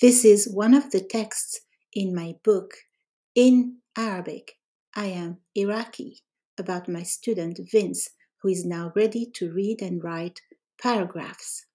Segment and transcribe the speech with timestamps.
[0.00, 1.60] This is one of the texts
[1.92, 2.72] in my book
[3.34, 4.52] in Arabic.
[4.94, 6.22] I am Iraqi
[6.58, 8.08] about my student Vince,
[8.42, 10.40] who is now ready to read and write
[10.80, 11.66] paragraphs.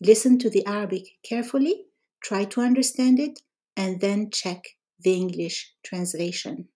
[0.00, 1.84] Listen to the Arabic carefully,
[2.22, 3.40] try to understand it,
[3.76, 4.62] and then check
[4.98, 6.68] the English translation.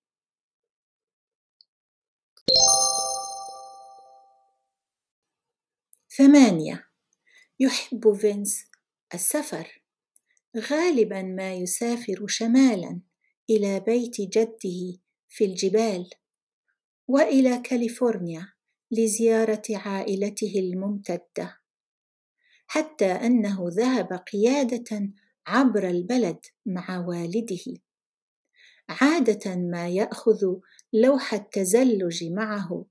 [6.19, 6.85] ثمانية
[7.61, 8.65] يحب فينس
[9.15, 9.78] السفر
[10.58, 13.02] غالبا ما يسافر شمالا
[13.50, 15.00] إلى بيت جده
[15.30, 16.10] في الجبال
[17.08, 18.54] وإلى كاليفورنيا
[18.92, 21.60] لزيارة عائلته الممتدة
[22.68, 25.10] حتى أنه ذهب قيادة
[25.48, 27.82] عبر البلد مع والده.
[28.90, 30.56] عادة ما يأخذ
[30.94, 32.86] لوح التزلج معه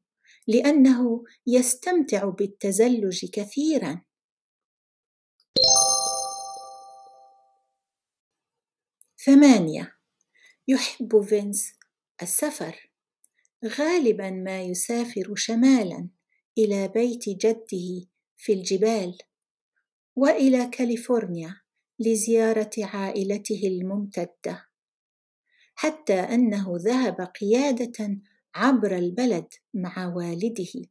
[0.47, 4.03] لأنه يستمتع بالتزلج كثيرا.
[9.29, 9.93] ثمانية.
[10.69, 11.73] يحب فينس
[12.23, 12.91] السفر.
[13.65, 16.09] غالبا ما يسافر شمالا
[16.59, 19.19] إلى بيت جده في الجبال.
[20.17, 21.61] وإلى كاليفورنيا
[21.99, 24.67] لزيارة عائلته الممتدة.
[25.75, 28.19] حتى أنه ذهب قيادة
[28.55, 30.89] عبر البلد مع والده.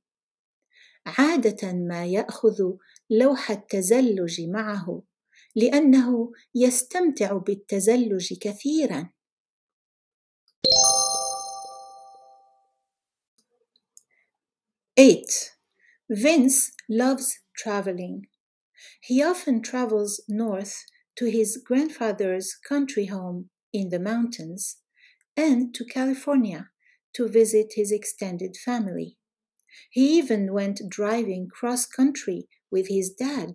[1.06, 2.72] عادة ما يأخذ
[3.10, 5.04] لوح التزلج معه.
[5.57, 9.11] لأنه يستمتع بالتزلج كثيرا.
[14.97, 15.53] Eight.
[16.11, 18.27] Vince loves traveling.
[19.01, 20.85] He often travels north
[21.17, 24.79] to his grandfather's country home in the mountains
[25.37, 26.71] and to California
[27.15, 29.17] to visit his extended family.
[29.91, 33.55] He even went driving cross country with his dad.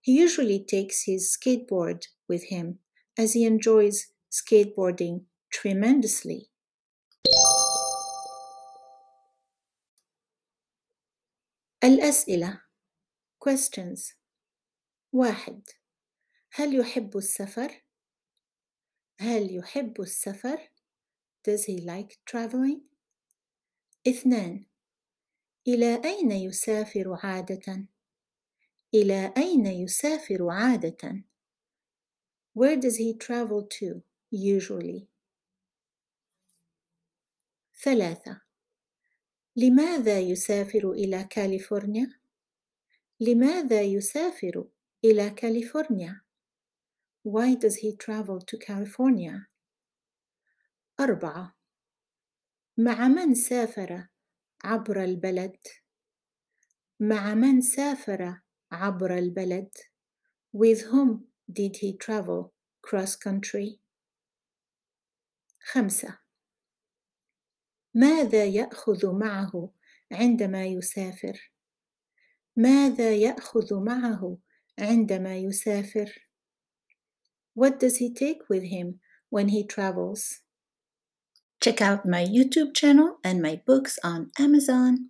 [0.00, 2.78] He usually takes his skateboard with him
[3.18, 6.50] as he enjoys skateboarding tremendously.
[11.84, 12.60] الأسئلة
[13.38, 14.14] questions
[15.12, 15.62] واحد
[16.52, 17.82] هل يحب السفر؟
[19.20, 20.70] هل يحب السفر؟
[21.44, 22.80] Does he like traveling?
[24.08, 24.64] اثنان
[25.68, 27.89] إلى أين يسافر عادةً؟
[28.93, 31.23] إلى أين يسافر عادة؟
[32.53, 35.07] Where does he travel to usually?
[37.83, 38.41] ثلاثة
[39.55, 42.19] لماذا يسافر إلى كاليفورنيا؟
[43.19, 44.67] لماذا يسافر
[45.05, 46.21] إلى كاليفورنيا؟
[47.23, 49.47] Why does he travel to California?
[50.99, 51.55] أربعة
[52.77, 54.07] مع من سافر
[54.63, 55.57] عبر البلد؟
[56.99, 58.41] مع من سافر
[58.72, 59.70] عبر البلد
[60.52, 62.52] with whom did he travel
[62.82, 63.78] cross country
[65.60, 66.18] خمسة
[67.94, 69.70] ماذا يأخذ معه
[70.12, 71.52] عندما يسافر
[72.56, 74.38] ماذا يأخذ معه
[74.78, 76.26] عندما يسافر
[77.54, 80.42] What does he take with him when he travels?
[81.62, 85.08] Check out my YouTube channel and my books on Amazon.